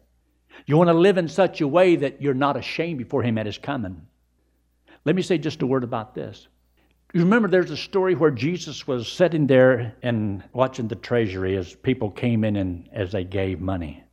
[0.65, 3.45] You want to live in such a way that you're not ashamed before Him at
[3.45, 4.07] His coming.
[5.03, 6.47] Let me say just a word about this.
[7.13, 11.75] You remember there's a story where Jesus was sitting there and watching the treasury as
[11.75, 14.03] people came in and as they gave money.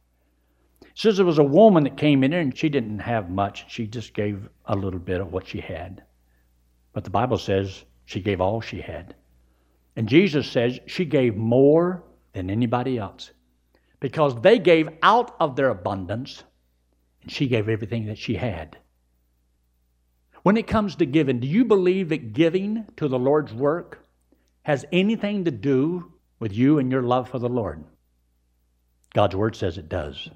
[0.82, 3.66] It says there was a woman that came in there and she didn't have much.
[3.68, 6.05] She just gave a little bit of what she had.
[6.94, 9.14] But the Bible says she gave all she had.
[9.97, 13.30] And Jesus says she gave more than anybody else.
[14.01, 16.44] because they gave out of their abundance
[17.22, 18.78] and she gave everything that she had.
[20.47, 24.07] When it comes to giving, do you believe that giving to the Lord's work
[24.62, 27.82] has anything to do with you and your love for the Lord?
[29.12, 30.30] God's Word says it does.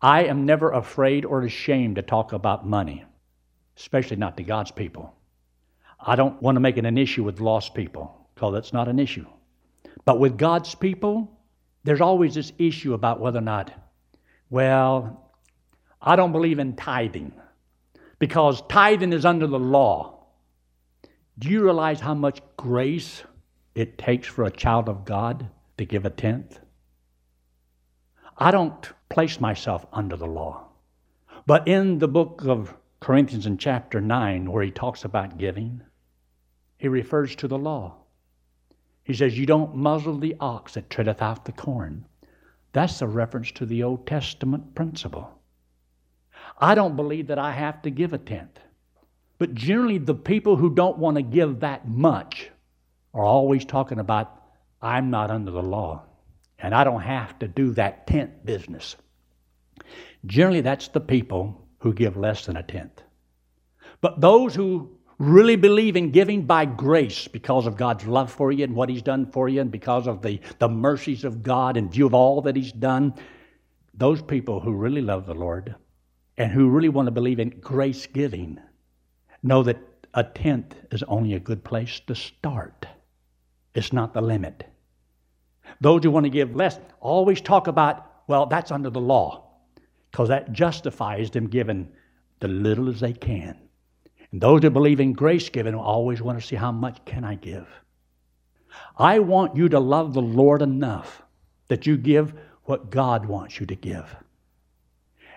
[0.00, 3.04] I am never afraid or ashamed to talk about money,
[3.76, 5.12] especially not to God's people.
[5.98, 9.00] I don't want to make it an issue with lost people, because that's not an
[9.00, 9.26] issue.
[10.04, 11.36] But with God's people,
[11.82, 13.72] there's always this issue about whether or not,
[14.50, 15.32] well,
[16.00, 17.32] I don't believe in tithing
[18.18, 20.26] because tithing is under the law.
[21.38, 23.22] Do you realize how much grace
[23.74, 25.48] it takes for a child of God
[25.78, 26.60] to give a tenth?
[28.36, 30.68] I don't place myself under the law.
[31.46, 35.82] But in the book of Corinthians in chapter 9, where he talks about giving,
[36.78, 37.96] he refers to the law.
[39.04, 42.06] He says, You don't muzzle the ox that treadeth out the corn.
[42.72, 45.33] That's a reference to the Old Testament principle.
[46.58, 48.58] I don't believe that I have to give a tenth.
[49.38, 52.50] But generally, the people who don't want to give that much
[53.12, 54.42] are always talking about,
[54.80, 56.04] I'm not under the law,
[56.58, 58.96] and I don't have to do that tenth business.
[60.26, 63.02] Generally, that's the people who give less than a tenth.
[64.00, 68.64] But those who really believe in giving by grace because of God's love for you
[68.64, 71.90] and what He's done for you, and because of the, the mercies of God in
[71.90, 73.14] view of all that He's done,
[73.94, 75.74] those people who really love the Lord
[76.36, 78.60] and who really want to believe in grace giving
[79.42, 79.78] know that
[80.14, 82.86] a tenth is only a good place to start.
[83.74, 84.64] It's not the limit.
[85.80, 89.50] Those who want to give less always talk about, well, that's under the law,
[90.10, 91.88] because that justifies them giving
[92.40, 93.58] the little as they can.
[94.30, 97.34] And those who believe in grace giving always want to see how much can I
[97.34, 97.68] give.
[98.96, 101.22] I want you to love the Lord enough
[101.68, 104.16] that you give what God wants you to give.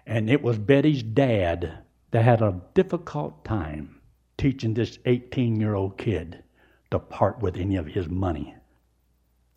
[0.08, 1.80] And it was Betty's dad
[2.12, 4.00] that had a difficult time
[4.38, 6.44] teaching this 18 year old kid
[6.92, 8.56] to part with any of his money.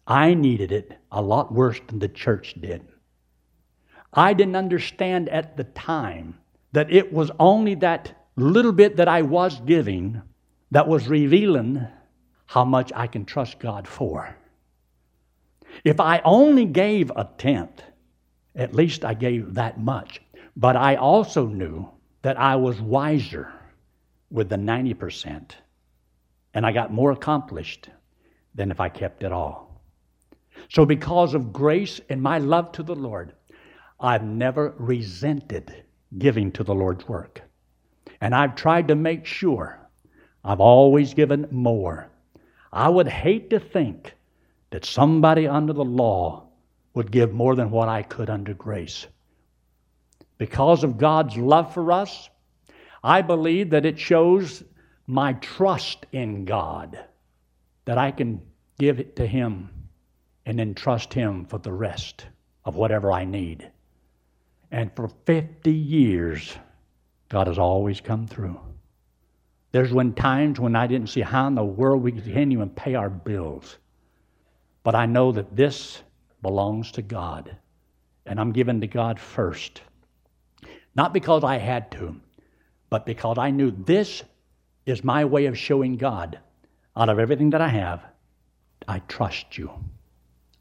[0.08, 2.82] I needed it a lot worse than the church did.
[4.12, 6.40] I didn't understand at the time
[6.72, 10.20] that it was only that little bit that I was giving
[10.72, 11.86] that was revealing
[12.46, 14.36] how much I can trust God for.
[15.84, 17.82] If I only gave a tenth,
[18.56, 20.20] at least I gave that much.
[20.60, 21.88] But I also knew
[22.20, 23.50] that I was wiser
[24.30, 25.52] with the 90%,
[26.52, 27.88] and I got more accomplished
[28.54, 29.80] than if I kept it all.
[30.68, 33.32] So, because of grace and my love to the Lord,
[33.98, 35.84] I've never resented
[36.18, 37.40] giving to the Lord's work.
[38.20, 39.80] And I've tried to make sure
[40.44, 42.10] I've always given more.
[42.70, 44.12] I would hate to think
[44.68, 46.48] that somebody under the law
[46.92, 49.06] would give more than what I could under grace.
[50.40, 52.30] Because of God's love for us,
[53.04, 54.64] I believe that it shows
[55.06, 56.98] my trust in God,
[57.84, 58.40] that I can
[58.78, 59.68] give it to Him
[60.46, 62.24] and then trust Him for the rest
[62.64, 63.70] of whatever I need.
[64.70, 66.56] And for 50 years,
[67.28, 68.58] God has always come through.
[69.72, 72.94] There's been times when I didn't see how in the world we continue and pay
[72.94, 73.76] our bills.
[74.84, 76.02] But I know that this
[76.40, 77.54] belongs to God.
[78.24, 79.82] And I'm giving to God first.
[80.94, 82.20] Not because I had to,
[82.88, 84.22] but because I knew this
[84.86, 86.38] is my way of showing God
[86.96, 88.02] out of everything that I have,
[88.88, 89.70] I trust you.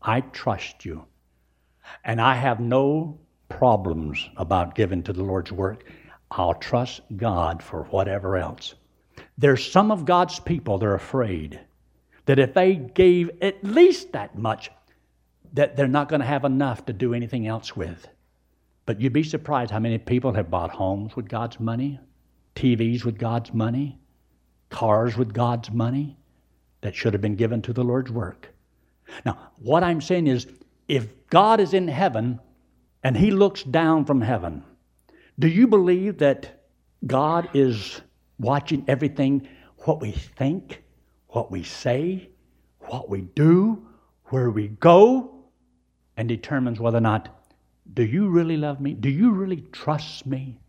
[0.02, 1.06] I trust you.
[2.04, 3.20] And I have no
[3.50, 5.84] problems about giving to the Lord's work
[6.32, 8.76] I'll trust God for whatever else.
[9.38, 11.60] There's some of God's people that are afraid
[12.26, 14.70] that if they gave at least that much,
[15.54, 18.08] that they're not going to have enough to do anything else with.
[18.90, 22.00] But you'd be surprised how many people have bought homes with God's money,
[22.56, 24.00] TVs with God's money,
[24.72, 26.18] cars with God's money
[26.82, 28.50] that should have been given to the Lord's work.
[29.26, 30.48] Now, what I'm saying is
[30.88, 32.40] if God is in heaven
[33.04, 34.64] and He looks down from heaven,
[35.38, 36.64] do you believe that
[37.06, 38.02] God is
[38.40, 39.48] watching everything,
[39.86, 40.82] what we think,
[41.28, 42.30] what we say,
[42.80, 43.86] what we do,
[44.30, 45.44] where we go,
[46.18, 47.39] and determines whether or not,
[47.94, 48.94] do you really love me?
[48.94, 50.60] Do you really trust me?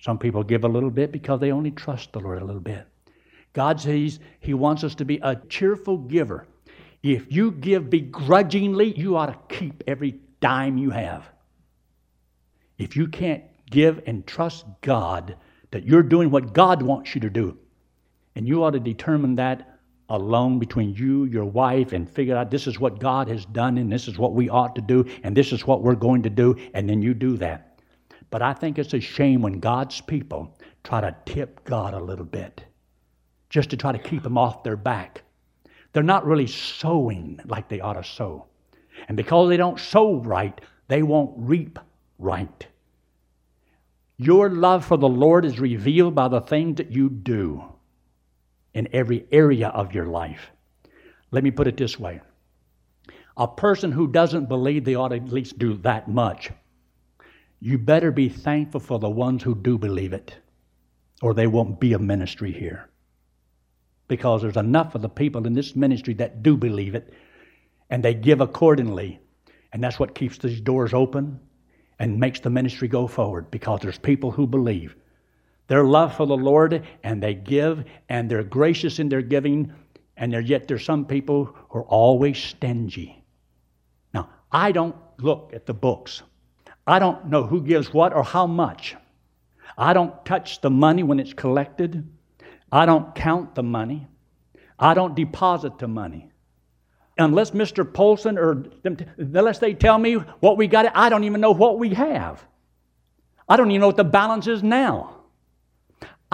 [0.00, 2.86] Some people give a little bit because they only trust the Lord a little bit.
[3.52, 6.46] God says He wants us to be a cheerful giver.
[7.02, 11.28] If you give begrudgingly, you ought to keep every dime you have.
[12.78, 15.36] If you can't give and trust God
[15.70, 17.58] that you're doing what God wants you to do.
[18.34, 19.75] And you ought to determine that
[20.08, 23.90] alone between you, your wife, and figure out this is what God has done and
[23.90, 26.56] this is what we ought to do and this is what we're going to do,
[26.74, 27.80] and then you do that.
[28.30, 32.24] But I think it's a shame when God's people try to tip God a little
[32.24, 32.64] bit
[33.48, 35.22] just to try to keep him off their back.
[35.92, 38.46] They're not really sowing like they ought to sow.
[39.08, 41.78] And because they don't sow right, they won't reap
[42.18, 42.66] right.
[44.18, 47.64] Your love for the Lord is revealed by the things that you do
[48.76, 50.50] in every area of your life.
[51.30, 52.20] Let me put it this way
[53.36, 56.50] a person who doesn't believe they ought to at least do that much,
[57.60, 60.34] you better be thankful for the ones who do believe it,
[61.20, 62.88] or they won't be a ministry here.
[64.08, 67.12] Because there's enough of the people in this ministry that do believe it,
[67.90, 69.18] and they give accordingly.
[69.72, 71.40] And that's what keeps these doors open
[71.98, 74.96] and makes the ministry go forward because there's people who believe.
[75.68, 79.72] Their love for the Lord and they give and they're gracious in their giving,
[80.16, 83.22] and there, yet there's some people who are always stingy.
[84.14, 86.22] Now, I don't look at the books.
[86.86, 88.96] I don't know who gives what or how much.
[89.76, 92.08] I don't touch the money when it's collected.
[92.70, 94.06] I don't count the money.
[94.78, 96.30] I don't deposit the money
[97.18, 97.90] unless Mr.
[97.90, 98.64] Polson or
[99.18, 102.44] unless they tell me what we got, I don't even know what we have.
[103.48, 105.15] I don't even know what the balance is now.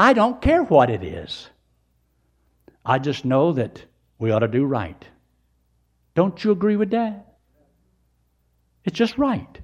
[0.03, 1.49] I don't care what it is.
[2.85, 3.85] I just know that
[4.19, 5.07] we ought to do right.
[6.17, 7.37] Don't you agree with that?
[8.85, 9.61] It's just right.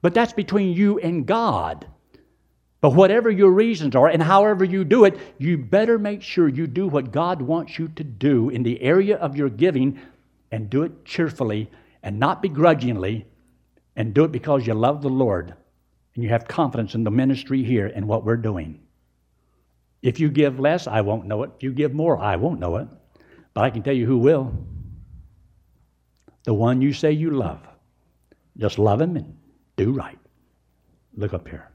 [0.00, 1.88] But that's between you and God.
[2.80, 6.68] But whatever your reasons are and however you do it, you better make sure you
[6.68, 9.98] do what God wants you to do in the area of your giving
[10.52, 11.68] and do it cheerfully
[12.00, 13.26] and not begrudgingly
[13.96, 15.52] and do it because you love the Lord
[16.14, 18.78] and you have confidence in the ministry here and what we're doing.
[20.04, 21.50] If you give less, I won't know it.
[21.56, 22.86] If you give more, I won't know it.
[23.54, 24.52] But I can tell you who will.
[26.44, 27.66] The one you say you love.
[28.56, 29.36] Just love him and
[29.76, 30.18] do right.
[31.16, 31.70] Look up here.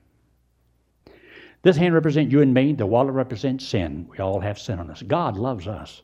[1.63, 2.71] This hand represents you and me.
[2.71, 4.07] The wallet represents sin.
[4.09, 5.01] We all have sin on us.
[5.01, 6.03] God loves us.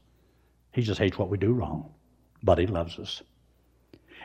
[0.73, 1.95] He just hates what we do wrong
[2.45, 3.23] but He loves us.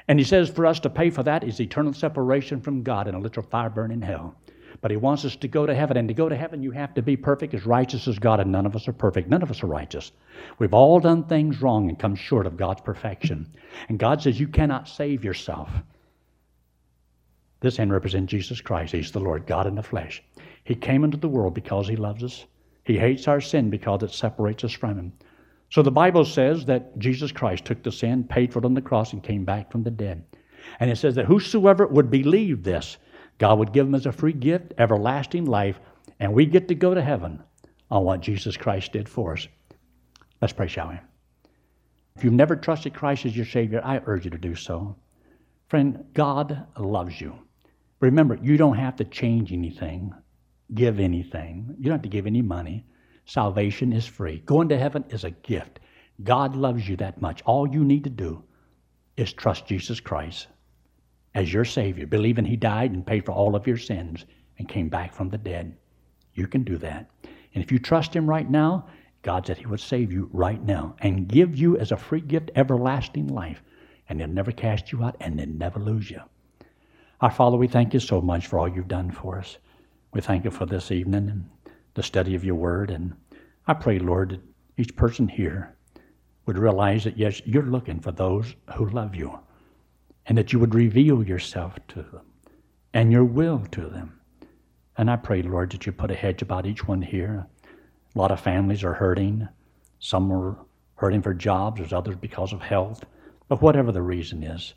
[0.07, 3.15] And He says for us to pay for that is eternal separation from God in
[3.15, 4.37] a literal fire burning hell.
[4.81, 5.97] But He wants us to go to heaven.
[5.97, 8.53] And to go to heaven, you have to be perfect, as righteous as God, and
[8.53, 9.29] none of us are perfect.
[9.29, 10.13] None of us are righteous.
[10.59, 13.47] We've all done things wrong and come short of God's perfection.
[13.89, 15.71] And God says you cannot save yourself.
[17.61, 18.93] This hand represents Jesus Christ.
[18.93, 20.23] He's the Lord, God in the flesh.
[20.65, 22.47] He came into the world because He loves us.
[22.85, 25.13] He hates our sin because it separates us from Him.
[25.69, 28.81] So the Bible says that Jesus Christ took the sin, paid for it on the
[28.81, 30.25] cross, and came back from the dead.
[30.81, 32.97] And it says that whosoever would believe this,
[33.41, 35.81] God would give them as a free gift, everlasting life,
[36.21, 37.43] and we get to go to heaven
[37.91, 39.49] on what Jesus Christ did for us.
[40.43, 41.01] Let's pray, shall we?
[42.17, 44.95] If you've never trusted Christ as your Savior, I urge you to do so.
[45.69, 47.35] Friend, God loves you.
[48.01, 50.13] Remember, you don't have to change anything,
[50.75, 51.75] give anything.
[51.79, 52.85] You don't have to give any money.
[53.25, 54.43] Salvation is free.
[54.45, 55.81] Going to heaven is a gift.
[56.23, 57.41] God loves you that much.
[57.47, 58.45] All you need to do
[59.17, 60.47] is trust Jesus Christ
[61.35, 64.27] as your Savior, believing He died and paid for all of your sins
[64.59, 65.77] and came back from the dead.
[66.35, 67.11] You can do that.
[67.55, 68.87] And if you trust Him right now,
[69.23, 72.51] God said He would save you right now and give you as a free gift
[72.57, 73.63] everlasting life.
[74.09, 76.21] And He'll never cast you out and He'll never lose you.
[77.21, 79.59] Our Father, we thank you so much for all you've done for us.
[80.13, 81.51] We thank you for this evening and
[81.95, 82.91] the study of your word.
[82.91, 83.15] And
[83.67, 84.41] I pray, Lord, that
[84.77, 85.77] each person here
[86.47, 89.39] would realize that, yes, you're looking for those who love you
[90.27, 92.23] and that you would reveal yourself to them
[92.93, 94.21] and your will to them.
[94.97, 97.47] And I pray, Lord, that you put a hedge about each one here.
[98.15, 99.49] A lot of families are hurting.
[99.99, 100.59] Some are
[100.97, 103.05] hurting for jobs, there's others because of health.
[103.49, 104.75] But whatever the reason is,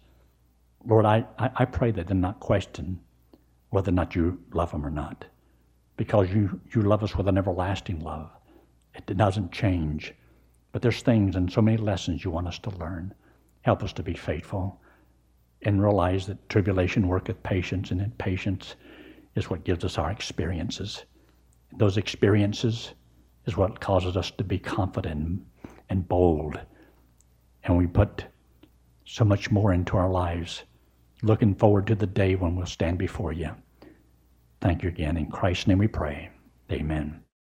[0.85, 2.99] Lord, I, I, pray that they not question
[3.69, 5.25] whether or not you love them or not
[5.97, 8.29] because you, you love us with an everlasting love.
[8.95, 10.13] It doesn't change.
[10.71, 13.13] But there's things and so many lessons you want us to learn.
[13.61, 14.81] Help us to be faithful
[15.63, 18.75] and realize that tribulation worketh patience, and that patience
[19.35, 21.05] is what gives us our experiences.
[21.77, 22.93] Those experiences
[23.45, 25.41] is what causes us to be confident
[25.89, 26.59] and bold.
[27.63, 28.25] And we put
[29.05, 30.63] so much more into our lives,
[31.21, 33.49] looking forward to the day when we'll stand before you.
[34.61, 35.17] Thank you again.
[35.17, 36.29] In Christ's name we pray.
[36.71, 37.22] Amen.